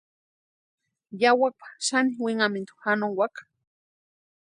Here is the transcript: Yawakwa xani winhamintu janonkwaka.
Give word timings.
Yawakwa 1.21 1.67
xani 1.85 2.11
winhamintu 2.23 2.73
janonkwaka. 2.81 3.41